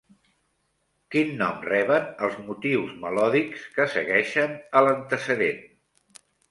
[1.15, 5.67] Quin nom reben els motius melòdics que segueixen a l'antecedent?